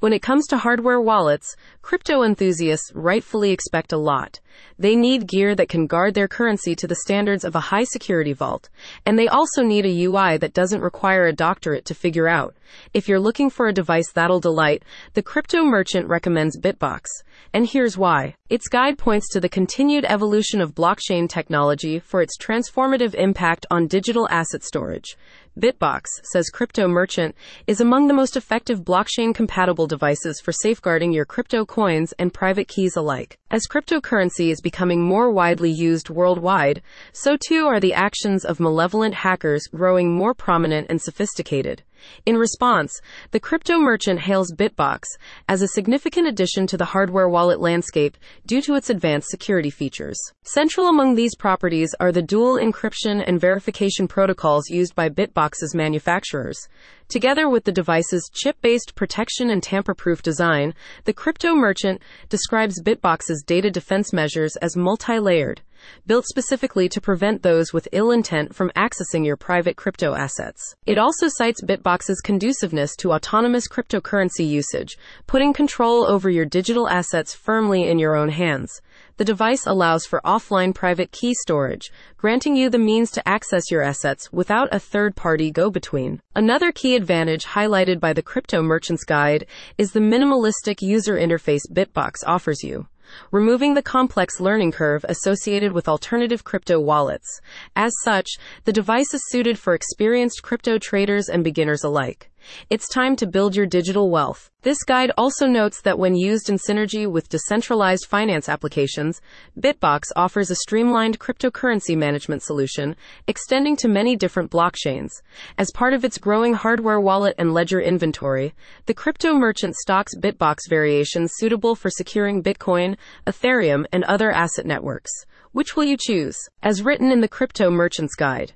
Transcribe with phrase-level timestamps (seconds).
[0.00, 4.40] When it comes to hardware wallets, crypto enthusiasts rightfully expect a lot.
[4.78, 8.32] They need gear that can guard their currency to the standards of a high security
[8.32, 8.68] vault,
[9.04, 12.54] and they also need a UI that doesn't require a doctorate to figure out.
[12.94, 14.84] If you're looking for a device that'll delight,
[15.14, 17.06] the crypto merchant recommends Bitbox.
[17.52, 18.36] And here's why.
[18.48, 23.86] Its guide points to the continued evolution of blockchain technology for its transformative impact on
[23.86, 25.16] digital asset storage.
[25.58, 27.34] Bitbox, says Crypto Merchant,
[27.66, 32.68] is among the most effective blockchain compatible devices for safeguarding your crypto coins and private
[32.68, 33.39] keys alike.
[33.52, 36.82] As cryptocurrency is becoming more widely used worldwide,
[37.12, 41.82] so too are the actions of malevolent hackers growing more prominent and sophisticated.
[42.26, 43.00] In response,
[43.30, 45.02] the crypto merchant hails Bitbox
[45.48, 50.20] as a significant addition to the hardware wallet landscape due to its advanced security features.
[50.42, 56.68] Central among these properties are the dual encryption and verification protocols used by Bitbox's manufacturers.
[57.08, 60.74] Together with the device's chip based protection and tamper proof design,
[61.04, 65.60] the crypto merchant describes Bitbox's data defense measures as multi layered,
[66.06, 70.74] built specifically to prevent those with ill intent from accessing your private crypto assets.
[70.86, 77.34] It also cites Bitbox's conduciveness to autonomous cryptocurrency usage, putting control over your digital assets
[77.34, 78.80] firmly in your own hands.
[79.16, 83.82] The device allows for offline private key storage, granting you the means to access your
[83.82, 86.22] assets without a third party go between.
[86.34, 92.24] Another key advantage highlighted by the Crypto Merchant's Guide is the minimalistic user interface Bitbox
[92.26, 92.88] offers you
[93.30, 97.40] removing the complex learning curve associated with alternative crypto wallets.
[97.76, 98.28] As such,
[98.64, 102.29] the device is suited for experienced crypto traders and beginners alike.
[102.68, 104.50] It's time to build your digital wealth.
[104.62, 109.22] This guide also notes that when used in synergy with decentralized finance applications,
[109.58, 112.94] Bitbox offers a streamlined cryptocurrency management solution,
[113.26, 115.10] extending to many different blockchains.
[115.56, 120.68] As part of its growing hardware wallet and ledger inventory, the crypto merchant stocks Bitbox
[120.68, 122.96] variations suitable for securing Bitcoin,
[123.26, 125.10] Ethereum, and other asset networks.
[125.52, 126.36] Which will you choose?
[126.62, 128.52] As written in the Crypto Merchant's Guide,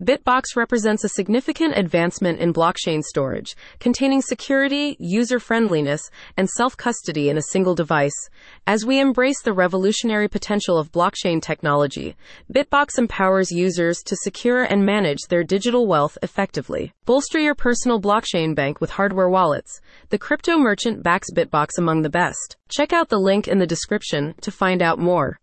[0.00, 7.28] Bitbox represents a significant advancement in blockchain storage, containing security, user friendliness, and self custody
[7.28, 8.14] in a single device.
[8.64, 12.14] As we embrace the revolutionary potential of blockchain technology,
[12.52, 16.92] Bitbox empowers users to secure and manage their digital wealth effectively.
[17.06, 19.80] Bolster your personal blockchain bank with hardware wallets.
[20.10, 22.56] The crypto merchant backs Bitbox among the best.
[22.68, 25.34] Check out the link in the description to find out more.